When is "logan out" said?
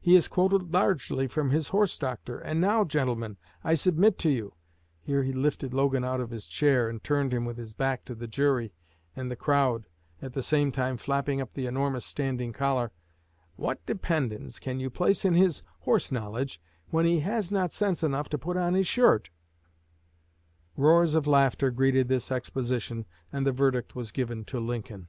5.74-6.18